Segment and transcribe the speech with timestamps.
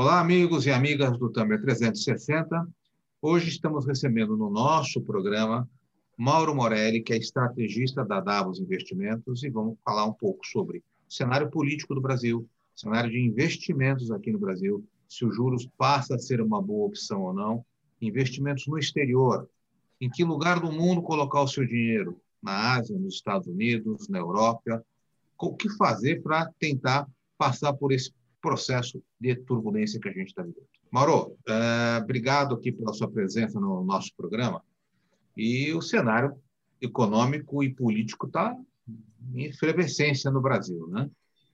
[0.00, 2.68] Olá, amigos e amigas do Tamer 360.
[3.20, 5.68] Hoje estamos recebendo no nosso programa
[6.16, 11.12] Mauro Morelli, que é estrategista da Davos Investimentos, e vamos falar um pouco sobre o
[11.12, 16.18] cenário político do Brasil, cenário de investimentos aqui no Brasil, se os juros passa a
[16.20, 17.66] ser uma boa opção ou não,
[18.00, 19.50] investimentos no exterior,
[20.00, 24.20] em que lugar do mundo colocar o seu dinheiro, na Ásia, nos Estados Unidos, na
[24.20, 24.80] Europa,
[25.36, 27.04] o que fazer para tentar
[27.36, 30.66] passar por esse processo de turbulência que a gente está vivendo.
[30.90, 34.62] Mauro, é, obrigado aqui pela sua presença no nosso programa.
[35.36, 36.36] E o cenário
[36.80, 38.56] econômico e político está
[39.34, 41.10] em efervescência no Brasil, né?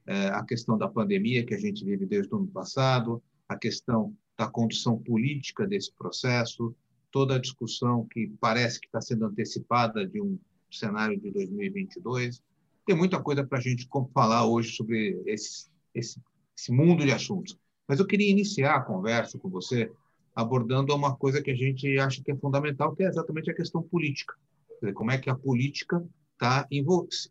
[0.07, 4.15] É, a questão da pandemia que a gente vive desde o ano passado, a questão
[4.37, 6.75] da condição política desse processo,
[7.11, 10.39] toda a discussão que parece que está sendo antecipada de um
[10.71, 12.43] cenário de 2022.
[12.87, 16.21] Tem muita coisa para a gente falar hoje sobre esse, esse,
[16.57, 17.57] esse mundo de assuntos.
[17.87, 19.91] Mas eu queria iniciar a conversa com você
[20.35, 23.83] abordando uma coisa que a gente acha que é fundamental, que é exatamente a questão
[23.83, 24.35] política.
[24.81, 26.67] Dizer, como é que a política está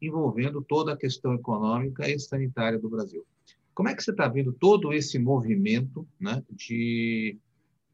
[0.02, 3.25] envolvendo toda a questão econômica e sanitária do Brasil.
[3.73, 7.37] Como é que você está vendo todo esse movimento né, de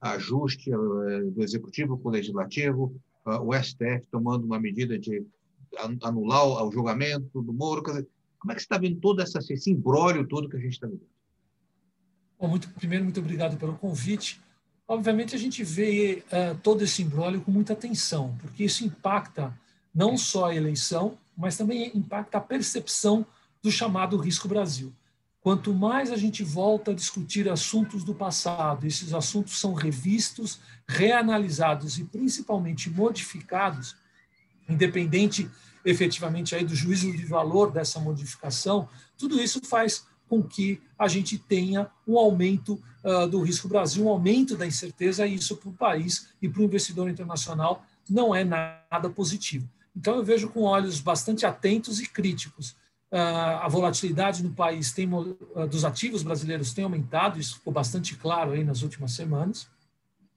[0.02, 5.26] ajuste eh, do executivo com o legislativo, ah, o STF tomando uma medida de
[6.04, 7.84] anular o julgamento do Moro?
[7.84, 10.88] Dizer, como é que você está vendo todo esse imbróglio todo que a gente está
[10.88, 11.19] vivendo?
[12.40, 14.40] Bom, muito, primeiro, muito obrigado pelo convite.
[14.88, 19.54] Obviamente, a gente vê uh, todo esse imbróglio com muita atenção, porque isso impacta
[19.94, 23.26] não só a eleição, mas também impacta a percepção
[23.62, 24.94] do chamado risco Brasil.
[25.42, 32.00] Quanto mais a gente volta a discutir assuntos do passado, esses assuntos são revistos, reanalisados
[32.00, 33.96] e principalmente modificados,
[34.68, 35.50] independente
[35.84, 41.38] efetivamente aí do juízo de valor dessa modificação, tudo isso faz com que a gente
[41.38, 45.74] tenha um aumento uh, do risco Brasil, um aumento da incerteza, e isso para o
[45.74, 49.68] país e para o investidor internacional não é nada positivo.
[49.96, 52.72] Então, eu vejo com olhos bastante atentos e críticos.
[53.12, 53.18] Uh,
[53.62, 58.52] a volatilidade no país tem, uh, dos ativos brasileiros tem aumentado, isso ficou bastante claro
[58.52, 59.68] aí nas últimas semanas.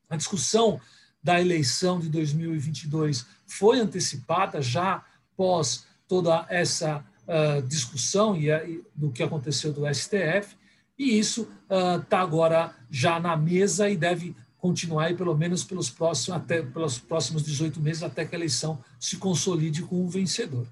[0.09, 0.81] A discussão
[1.23, 5.05] da eleição de 2022 foi antecipada já
[5.37, 10.57] pós toda essa uh, discussão e, e, do que aconteceu do STF,
[10.99, 15.91] e isso está uh, agora já na mesa e deve continuar aí pelo menos pelos
[15.91, 20.67] próximos, até, pelos próximos 18 meses, até que a eleição se consolide com um vencedor.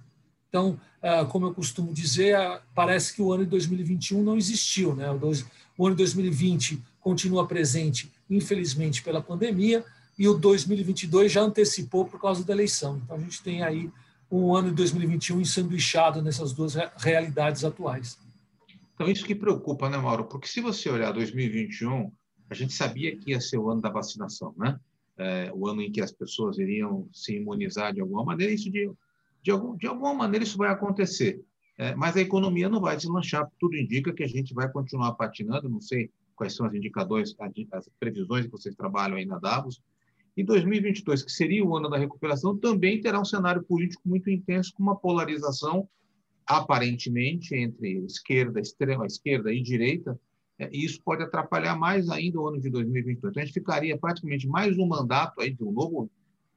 [0.49, 2.37] Então, uh, como eu costumo dizer,
[2.75, 4.95] parece que o ano de 2021 não existiu.
[4.95, 5.11] Né?
[5.11, 5.45] O, dois,
[5.77, 9.85] o ano de 2020 continua presente, infelizmente, pela pandemia,
[10.19, 13.01] e o 2022 já antecipou por causa da eleição.
[13.03, 13.91] Então, a gente tem aí
[14.31, 18.19] um ano de 2021 ensanduichado nessas duas realidades atuais.
[18.95, 20.25] Então, isso que preocupa, né, Mauro?
[20.25, 22.13] Porque se você olhar 2021,
[22.49, 24.79] a gente sabia que ia ser o ano da vacinação, né?
[25.17, 28.91] É, o ano em que as pessoas iriam se imunizar de alguma maneira, isso de,
[29.43, 31.43] de, algum, de alguma maneira isso vai acontecer.
[31.77, 35.69] É, mas a economia não vai deslanchar, tudo indica que a gente vai continuar patinando,
[35.69, 37.35] não sei quais são os indicadores,
[37.73, 39.81] as previsões que vocês trabalham aí na Davos,
[40.41, 44.73] e 2022, que seria o ano da recuperação, também terá um cenário político muito intenso,
[44.73, 45.87] com uma polarização,
[46.47, 50.19] aparentemente, entre esquerda, extrema esquerda e direita,
[50.59, 53.33] é, e isso pode atrapalhar mais ainda o ano de 2022.
[53.33, 56.11] Então, a gente ficaria praticamente mais um mandato aí de um novo,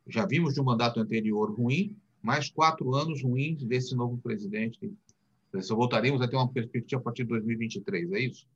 [0.08, 4.92] já vimos de um mandato anterior ruim, mais quatro anos ruins desse novo presidente.
[5.60, 8.48] Só voltaremos a ter uma perspectiva a partir de 2023, é isso?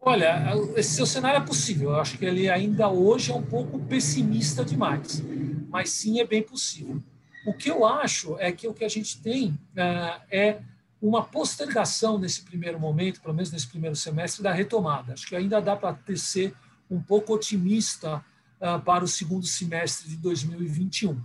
[0.00, 1.90] Olha, esse seu cenário é possível.
[1.90, 5.22] Eu acho que ele ainda hoje é um pouco pessimista demais,
[5.68, 7.02] mas sim é bem possível.
[7.46, 10.62] O que eu acho é que o que a gente tem é, é
[11.00, 15.12] uma postergação nesse primeiro momento, pelo menos nesse primeiro semestre, da retomada.
[15.12, 16.54] Acho que ainda dá para ser
[16.90, 18.24] um pouco otimista
[18.60, 21.20] uh, para o segundo semestre de 2021.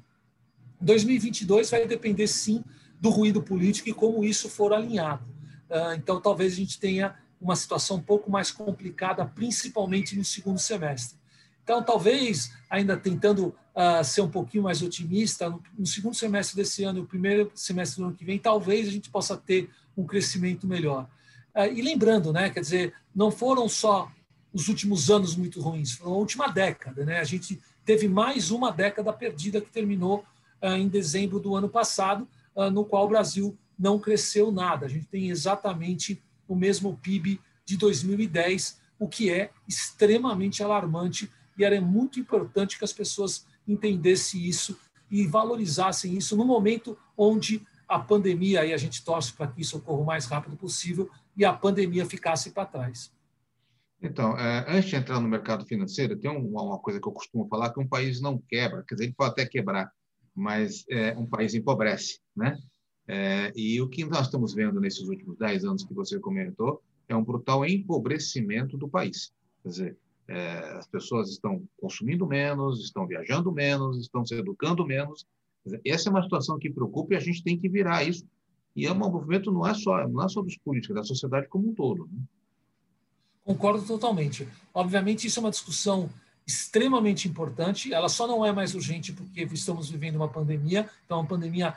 [0.80, 2.64] 2022 vai depender, sim,
[3.00, 5.26] do ruído político e como isso for alinhado.
[5.70, 10.58] Uh, então, talvez a gente tenha uma situação um pouco mais complicada, principalmente no segundo
[10.58, 11.18] semestre.
[11.64, 17.00] Então, talvez, ainda tentando uh, ser um pouquinho mais otimista, no, segundo semestre desse ano
[17.00, 20.66] e o primeiro semestre do ano que vem, talvez a gente possa ter um crescimento
[20.66, 21.08] melhor.
[21.56, 24.10] Uh, e lembrando, né, quer dizer, não foram só
[24.54, 27.06] os últimos anos muito ruins, foram a última década.
[27.06, 27.20] Né?
[27.20, 30.26] A gente teve mais uma década perdida que terminou
[30.62, 32.28] uh, em dezembro do ano passado,
[32.72, 34.86] no qual o Brasil não cresceu nada.
[34.86, 41.64] A gente tem exatamente o mesmo PIB de 2010, o que é extremamente alarmante e
[41.64, 44.78] era muito importante que as pessoas entendessem isso
[45.10, 49.78] e valorizassem isso no momento onde a pandemia, aí a gente torce para que isso
[49.78, 53.12] ocorra o mais rápido possível, e a pandemia ficasse para trás.
[54.02, 57.72] Então, é, antes de entrar no mercado financeiro, tem uma coisa que eu costumo falar,
[57.72, 59.92] que um país não quebra, quer dizer, ele pode até quebrar,
[60.36, 62.58] mas é, um país empobrece, né?
[63.08, 67.16] É, e o que nós estamos vendo nesses últimos 10 anos que você comentou é
[67.16, 69.34] um brutal empobrecimento do país.
[69.62, 69.98] Quer dizer,
[70.28, 75.26] é, as pessoas estão consumindo menos, estão viajando menos, estão se educando menos.
[75.66, 78.26] Dizer, essa é uma situação que preocupa e a gente tem que virar isso.
[78.76, 81.48] E é um movimento não é só não é só dos políticos, é da sociedade
[81.48, 82.08] como um todo.
[82.12, 82.20] Né?
[83.44, 84.48] Concordo totalmente.
[84.74, 86.10] Obviamente, isso é uma discussão
[86.48, 87.94] extremamente importante.
[87.94, 90.90] Ela só não é mais urgente porque estamos vivendo uma pandemia.
[91.06, 91.76] Então, a pandemia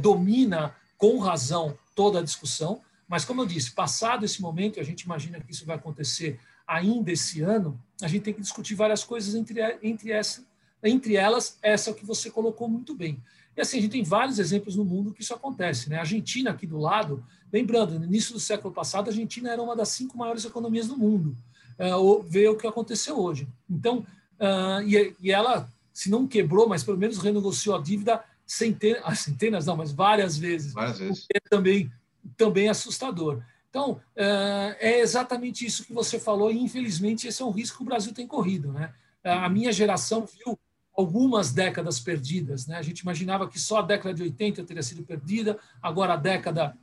[0.00, 2.80] domina com razão toda a discussão.
[3.08, 7.12] Mas, como eu disse, passado esse momento, a gente imagina que isso vai acontecer ainda
[7.12, 10.44] esse ano, a gente tem que discutir várias coisas entre, entre, essa,
[10.82, 13.22] entre elas, essa que você colocou muito bem.
[13.56, 15.88] E assim, a gente tem vários exemplos no mundo que isso acontece.
[15.88, 15.96] Né?
[15.96, 19.76] A Argentina, aqui do lado, Lembrando, no início do século passado, a Argentina era uma
[19.76, 21.36] das cinco maiores economias do mundo.
[21.78, 23.46] Uh, vê o que aconteceu hoje.
[23.68, 24.04] Então,
[24.40, 29.14] uh, e, e, ela, se não quebrou, mas pelo menos renegociou a dívida centenas, ah,
[29.14, 30.72] centenas não, mas várias vezes.
[30.72, 31.26] Várias vezes.
[31.34, 31.90] é também,
[32.36, 33.42] também assustador.
[33.68, 37.82] Então, uh, é exatamente isso que você falou, e infelizmente esse é um risco que
[37.82, 38.72] o Brasil tem corrido.
[38.72, 38.92] Né?
[39.22, 40.58] A minha geração viu
[40.96, 42.66] algumas décadas perdidas.
[42.66, 42.76] Né?
[42.78, 46.74] A gente imaginava que só a década de 80 teria sido perdida, agora a década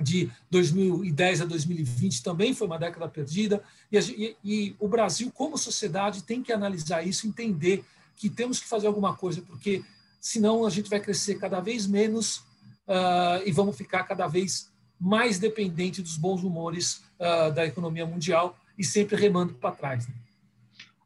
[0.00, 3.62] de 2010 a 2020 também foi uma década perdida.
[3.90, 7.84] E, e, e, o Brasil, como sociedade, tem que analisar isso, entender
[8.16, 9.82] que temos que fazer alguma coisa, porque
[10.20, 12.38] senão a gente vai crescer cada vez menos
[12.86, 18.56] uh, e vamos ficar cada vez mais dependente dos bons humores uh, da economia mundial
[18.78, 20.06] e sempre remando para trás.
[20.06, 20.14] Né?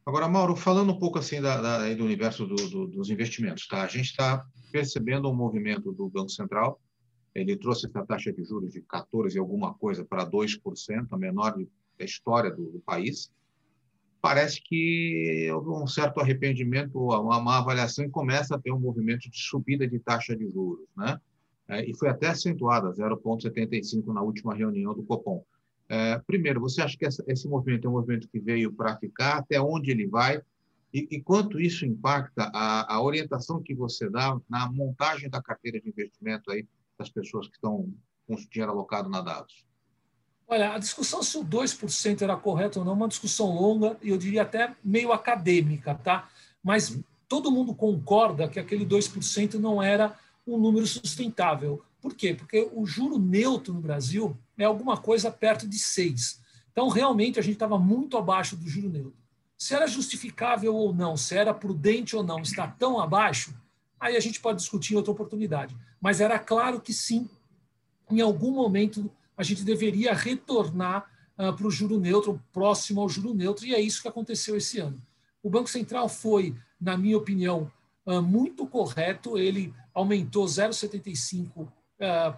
[0.04, 3.82] Agora, Mauro, falando um pouco assim da, da, do universo do, do, dos investimentos, tá?
[3.82, 6.80] A gente está percebendo um movimento do Banco Central
[7.34, 11.56] ele trouxe essa taxa de juros de 14 e alguma coisa para 2%, a menor
[11.98, 13.32] da história do, do país.
[14.24, 19.28] Parece que houve um certo arrependimento, uma má avaliação, e começa a ter um movimento
[19.28, 20.86] de subida de taxa de juros.
[20.96, 21.20] Né?
[21.68, 25.44] É, e foi até acentuada, 0,75 na última reunião do Copom.
[25.90, 29.40] É, primeiro, você acha que essa, esse movimento é um movimento que veio para ficar?
[29.40, 30.40] Até onde ele vai?
[30.90, 35.78] E, e quanto isso impacta a, a orientação que você dá na montagem da carteira
[35.78, 36.66] de investimento aí
[36.98, 37.92] das pessoas que estão
[38.26, 39.66] com o dinheiro alocado na Davos?
[40.46, 44.10] Olha, a discussão se o 2% era correto ou não é uma discussão longa e
[44.10, 46.28] eu diria até meio acadêmica, tá?
[46.62, 47.02] Mas uhum.
[47.28, 50.14] todo mundo concorda que aquele 2% não era
[50.46, 51.82] um número sustentável.
[52.00, 52.34] Por quê?
[52.34, 56.40] Porque o juro neutro no Brasil é alguma coisa perto de 6.
[56.70, 59.24] Então, realmente, a gente estava muito abaixo do juro neutro.
[59.56, 63.54] Se era justificável ou não, se era prudente ou não estar tão abaixo,
[63.98, 65.74] aí a gente pode discutir em outra oportunidade.
[66.00, 67.28] Mas era claro que sim,
[68.10, 73.34] em algum momento a gente deveria retornar uh, para o juro neutro, próximo ao juro
[73.34, 75.00] neutro, e é isso que aconteceu esse ano.
[75.42, 77.70] O Banco Central foi, na minha opinião,
[78.06, 81.70] uh, muito correto, ele aumentou 0,75 uh,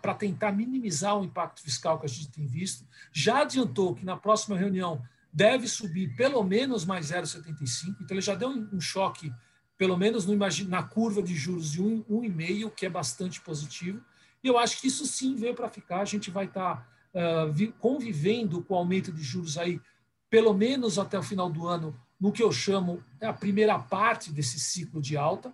[0.01, 4.17] para tentar minimizar o impacto fiscal que a gente tem visto, já adiantou que na
[4.17, 5.03] próxima reunião
[5.33, 9.33] deve subir pelo menos mais 0,75, então ele já deu um choque
[9.77, 10.35] pelo menos no,
[10.69, 14.01] na curva de juros de 1,5, que é bastante positivo.
[14.49, 16.01] Eu acho que isso sim veio para ficar.
[16.01, 19.81] A gente vai estar tá, uh, convivendo com o aumento de juros aí,
[20.29, 24.59] pelo menos até o final do ano, no que eu chamo a primeira parte desse
[24.59, 25.53] ciclo de alta.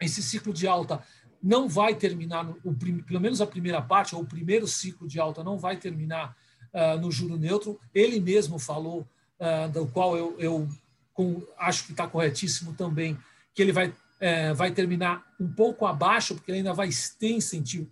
[0.00, 1.02] Esse ciclo de alta
[1.42, 5.18] não vai terminar, no, o, pelo menos a primeira parte, ou o primeiro ciclo de
[5.18, 6.36] alta não vai terminar
[6.72, 7.80] uh, no juro neutro.
[7.94, 9.06] Ele mesmo falou,
[9.38, 10.68] uh, do qual eu, eu
[11.12, 13.18] com, acho que está corretíssimo também,
[13.54, 17.86] que ele vai, é, vai terminar um pouco abaixo, porque ele ainda vai, ter incentivo,
[17.86, 17.90] é,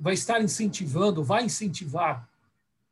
[0.00, 2.28] vai estar incentivando, vai incentivar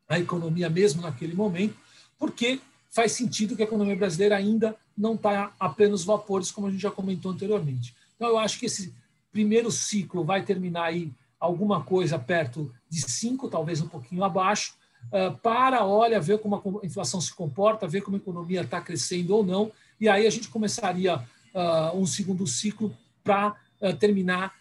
[0.07, 1.75] a economia mesmo naquele momento,
[2.17, 2.59] porque
[2.89, 6.81] faz sentido que a economia brasileira ainda não está a plenos vapores, como a gente
[6.81, 7.95] já comentou anteriormente.
[8.15, 8.93] Então, eu acho que esse
[9.31, 14.75] primeiro ciclo vai terminar aí alguma coisa perto de 5, talvez um pouquinho abaixo,
[15.07, 19.35] uh, para, olha, ver como a inflação se comporta, ver como a economia está crescendo
[19.35, 23.55] ou não, e aí a gente começaria uh, um segundo ciclo para
[23.99, 24.53] terminar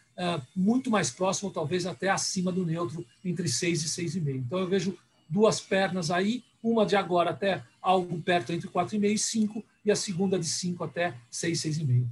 [0.55, 4.37] muito mais próximo, talvez até acima do neutro, entre 6 e 6,5.
[4.37, 4.99] Então, eu vejo
[5.29, 9.97] duas pernas aí, uma de agora até algo perto entre 4,5 e 5, e a
[9.97, 12.07] segunda de 5 até 6, 6,5.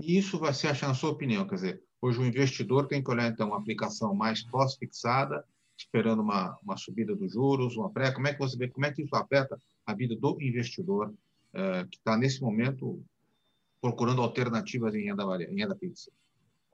[0.00, 3.10] E isso vai se achar, na sua opinião, quer dizer, hoje o investidor tem que
[3.10, 5.44] olhar, então, uma aplicação mais pós-fixada,
[5.78, 8.92] esperando uma, uma subida dos juros, uma pré, como é que você vê, como é
[8.92, 9.56] que isso afeta
[9.86, 13.00] a vida do investidor uh, que está, nesse momento,
[13.80, 16.10] procurando alternativas em renda, em renda fixa?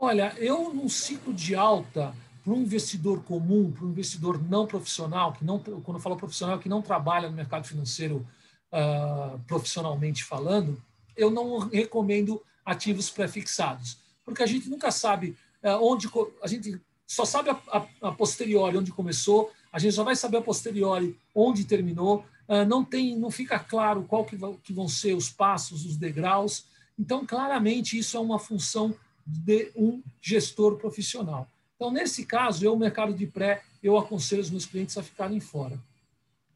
[0.02, 5.34] Olha, eu num ciclo de alta, para um investidor comum, para um investidor não profissional,
[5.34, 8.26] que não, quando eu falo profissional, que não trabalha no mercado financeiro
[8.72, 10.82] uh, profissionalmente falando,
[11.14, 16.08] eu não recomendo ativos prefixados, porque a gente nunca sabe uh, onde
[16.42, 20.38] a gente só sabe a, a, a, posteriori onde começou, a gente só vai saber
[20.38, 25.12] a posteriori onde terminou, uh, não tem, não fica claro qual que, que vão ser
[25.12, 26.64] os passos, os degraus.
[26.98, 28.96] Então, claramente, isso é uma função
[29.26, 31.48] de um gestor profissional.
[31.76, 35.80] Então, nesse caso, eu, mercado de pré, eu aconselho os meus clientes a ficarem fora.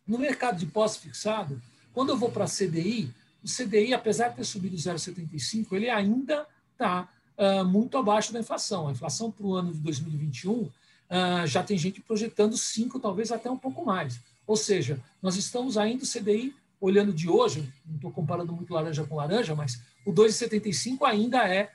[0.07, 1.61] No mercado de pós-fixado,
[1.93, 3.11] quando eu vou para CDI,
[3.43, 8.89] o CDI, apesar de ter subido 0,75, ele ainda está uh, muito abaixo da inflação.
[8.89, 10.71] A inflação para o ano de 2021 uh,
[11.47, 14.21] já tem gente projetando 5, talvez até um pouco mais.
[14.47, 19.05] Ou seja, nós estamos ainda o CDI, olhando de hoje, não estou comparando muito laranja
[19.05, 21.71] com laranja, mas o 2,75 ainda é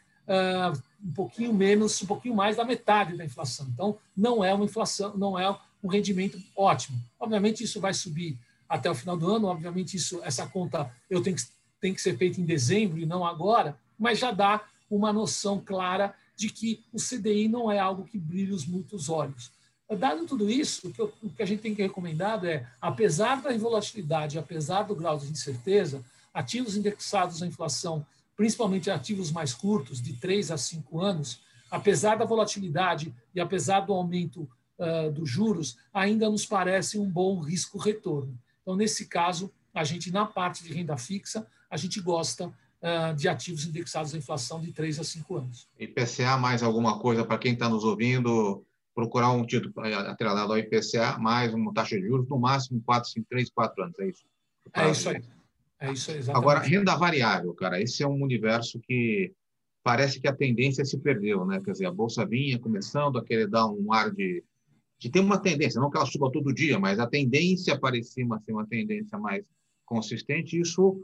[1.03, 3.67] um pouquinho menos, um pouquinho mais da metade da inflação.
[3.73, 5.49] Então, não é uma inflação, não é
[5.83, 6.97] um rendimento ótimo.
[7.19, 11.35] Obviamente, isso vai subir até o final do ano, obviamente, isso, essa conta eu tenho
[11.35, 11.43] que,
[11.81, 16.13] tem que ser feita em dezembro e não agora, mas já dá uma noção clara
[16.35, 19.51] de que o CDI não é algo que brilha os muitos olhos.
[19.97, 23.41] Dado tudo isso, o que, eu, o que a gente tem que recomendar é, apesar
[23.41, 28.05] da volatilidade, apesar do grau de incerteza, ativos indexados à inflação,
[28.39, 33.91] principalmente ativos mais curtos, de 3 a 5 anos, apesar da volatilidade e apesar do
[33.91, 38.39] aumento uh, dos juros, ainda nos parece um bom risco-retorno.
[38.61, 43.27] Então, nesse caso, a gente, na parte de renda fixa, a gente gosta uh, de
[43.27, 45.67] ativos indexados à inflação de 3 a 5 anos.
[45.77, 48.65] IPCA, mais alguma coisa para quem está nos ouvindo?
[48.95, 53.27] procurar um título atrelado ao IPCA, mais uma taxa de juros, no máximo 4, 5,
[53.29, 53.99] 3, 4 anos.
[53.99, 54.23] É isso?
[54.73, 55.38] É isso aí.
[55.79, 56.37] É isso exatamente.
[56.37, 59.33] Agora, renda variável, cara, esse é um universo que
[59.81, 61.61] parece que a tendência se perdeu, né?
[61.63, 64.43] Quer dizer, a bolsa vinha começando a querer dar um ar de,
[64.99, 68.51] de ter uma tendência, não que ela suba todo dia, mas a tendência parecia ser
[68.51, 69.45] uma tendência mais
[69.85, 70.59] consistente.
[70.59, 71.01] Isso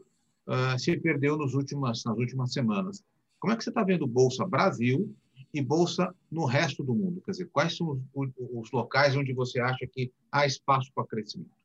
[0.47, 3.03] uh, se perdeu nos últimas, nas últimas semanas.
[3.39, 5.15] Como é que você está vendo bolsa Brasil
[5.53, 7.21] e bolsa no resto do mundo?
[7.21, 11.64] Quer dizer, quais são os, os locais onde você acha que há espaço para crescimento?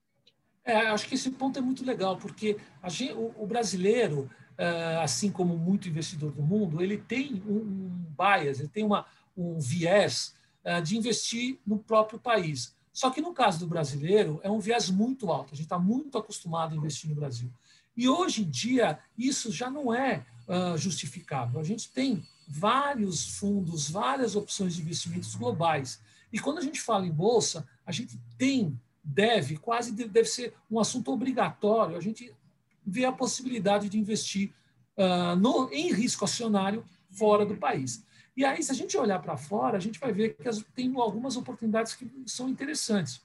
[0.64, 5.30] É, acho que esse ponto é muito legal, porque gente, o, o, brasileiro, é, assim
[5.30, 10.34] como muito investidor do mundo, ele tem um, um bias, ele tem uma, um viés
[10.62, 12.74] é, de investir no próprio país.
[12.92, 15.54] Só que no caso do brasileiro, é um viés muito alto.
[15.54, 17.50] A gente está muito acostumado a investir no Brasil.
[17.96, 21.60] E hoje em dia, isso já não é uh, justificável.
[21.60, 26.00] A gente tem vários fundos, várias opções de investimentos globais.
[26.32, 28.78] E quando a gente fala em bolsa, a gente tem,
[29.14, 32.32] deve, quase deve ser um assunto obrigatório, a gente
[32.86, 34.52] vê a possibilidade de investir
[34.96, 38.04] uh, no, em risco acionário fora do país.
[38.36, 40.94] E aí, se a gente olhar para fora, a gente vai ver que as, tem
[40.96, 43.20] algumas oportunidades que são interessantes,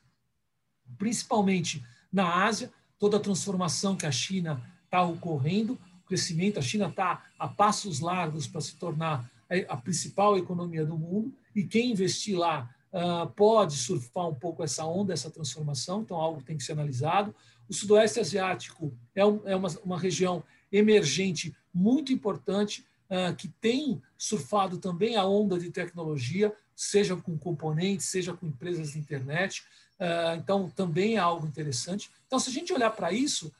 [0.97, 5.77] principalmente na Ásia, toda a transformação que a China está ocorrendo,
[6.07, 6.59] crescimento.
[6.59, 9.29] A China está a passos largos para se tornar
[9.69, 14.85] a principal economia do mundo e quem investir lá uh, pode surfar um pouco essa
[14.85, 17.35] onda, essa transformação, então algo tem que ser analisado.
[17.67, 24.01] O Sudoeste Asiático é, um, é uma, uma, região emergente muito importante uh, que tem
[24.17, 29.63] surfado também a onda de tecnologia, seja com componentes, seja com empresas de internet.
[29.99, 32.09] Uh, então, também é algo interessante.
[32.27, 33.51] Então, se a gente olhar para isso,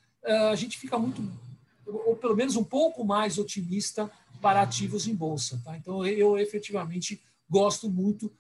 [0.51, 1.21] a gente fica muito
[1.85, 4.09] ou pelo menos um pouco mais otimista
[4.41, 5.61] para ativos em bolsa.
[5.63, 5.77] Tá?
[5.77, 8.33] Então, eu efetivamente gosto muito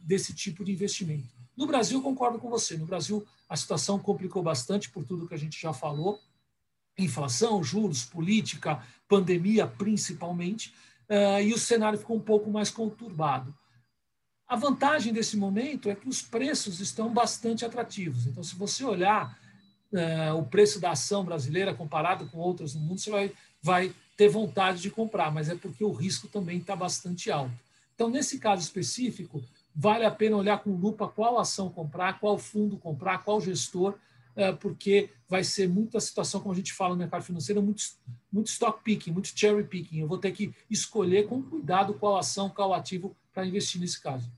[0.00, 1.28] desse tipo de investimento.
[1.56, 2.76] No Brasil, concordo com você.
[2.76, 6.18] No Brasil, a situação complicou bastante por tudo que a gente já falou:
[6.98, 10.72] inflação, juros, política, pandemia, principalmente,
[11.08, 13.54] uh, e o cenário ficou um pouco mais conturbado.
[14.48, 18.26] A vantagem desse momento é que os preços estão bastante atrativos.
[18.26, 19.38] Então, se você olhar
[19.92, 23.32] uh, o preço da ação brasileira comparado com outras no mundo, você vai,
[23.62, 27.52] vai ter vontade de comprar, mas é porque o risco também está bastante alto.
[27.94, 29.42] Então, nesse caso específico,
[29.74, 33.98] vale a pena olhar com lupa qual ação comprar, qual fundo comprar, qual gestor,
[34.36, 37.82] uh, porque vai ser muita situação, como a gente fala no mercado financeiro, muito,
[38.30, 40.00] muito stock picking, muito cherry picking.
[40.00, 44.30] Eu vou ter que escolher com cuidado qual ação, qual ativo para investir nesse caso.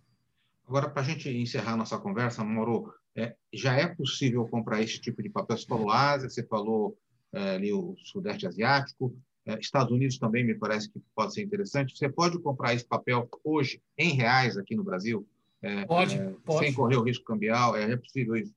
[0.67, 5.23] Agora, para a gente encerrar nossa conversa, Mauro, é, já é possível comprar esse tipo
[5.23, 5.57] de papel?
[5.57, 6.99] Você falou Ásia, você falou
[7.33, 9.15] é, ali o Sudeste Asiático,
[9.61, 11.97] Estados Unidos também me parece que pode ser interessante.
[11.97, 15.27] Você pode comprar esse papel hoje em reais aqui no Brasil?
[15.63, 16.67] É, pode, é, pode.
[16.67, 17.77] Sem correr o risco cambial?
[17.77, 18.55] É, possível isso?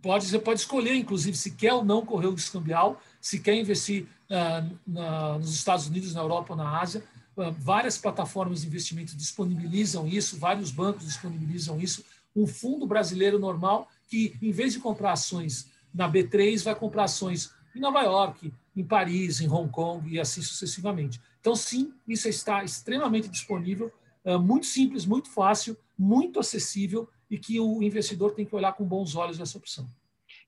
[0.00, 3.56] Pode, você pode escolher, inclusive, se quer ou não correr o risco cambial, se quer
[3.56, 7.02] investir uh, na, nos Estados Unidos, na Europa ou na Ásia.
[7.36, 13.88] Uh, várias plataformas de investimento disponibilizam isso, vários bancos disponibilizam isso um fundo brasileiro normal
[14.06, 18.84] que, em vez de comprar ações na B3, vai comprar ações em Nova York, em
[18.84, 21.20] Paris, em Hong Kong e assim sucessivamente.
[21.40, 23.92] Então, sim, isso está extremamente disponível,
[24.40, 29.14] muito simples, muito fácil, muito acessível e que o investidor tem que olhar com bons
[29.14, 29.88] olhos essa opção.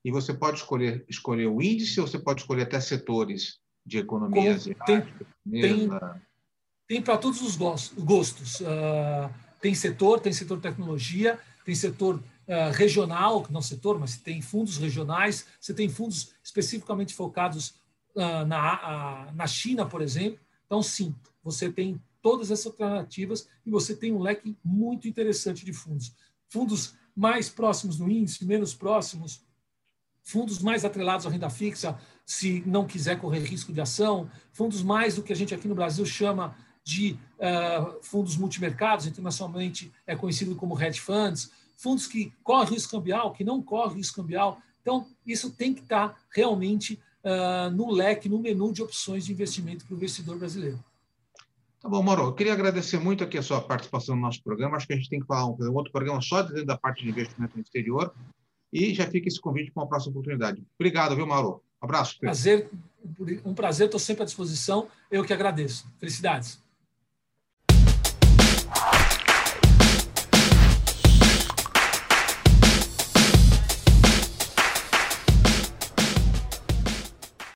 [0.05, 4.59] E você pode escolher, escolher o índice ou você pode escolher até setores de economia
[4.87, 5.07] Tem,
[5.51, 5.89] tem,
[6.87, 8.61] tem para todos os gostos.
[8.61, 14.77] Uh, tem setor, tem setor tecnologia, tem setor uh, regional, não setor, mas tem fundos
[14.77, 17.75] regionais, você tem fundos especificamente focados
[18.17, 20.41] uh, na, na China, por exemplo.
[20.67, 25.73] Então, sim, você tem todas essas alternativas e você tem um leque muito interessante de
[25.73, 26.13] fundos.
[26.49, 29.43] Fundos mais próximos do índice, menos próximos,
[30.23, 35.17] fundos mais atrelados à renda fixa, se não quiser correr risco de ação, fundos mais
[35.17, 36.55] do que a gente aqui no Brasil chama
[36.85, 43.33] de uh, fundos multimercados, internacionalmente é conhecido como hedge funds, fundos que correm risco cambial,
[43.33, 44.61] que não correm risco cambial.
[44.83, 49.85] Então, isso tem que estar realmente uh, no leque, no menu de opções de investimento
[49.85, 50.79] para o investidor brasileiro.
[51.81, 52.25] Tá bom, Mauro.
[52.25, 54.77] Eu queria agradecer muito aqui a sua participação no nosso programa.
[54.77, 57.03] Acho que a gente tem que falar um, um outro programa só dentro da parte
[57.03, 58.13] de investimento no exterior.
[58.71, 60.63] E já fica esse convite para uma próxima oportunidade.
[60.79, 61.63] Obrigado, viu, Mauro?
[61.83, 62.19] Um abraço.
[62.21, 62.71] Prazer,
[63.45, 64.89] um prazer, estou sempre à disposição.
[65.11, 65.91] Eu que agradeço.
[65.99, 66.63] Felicidades.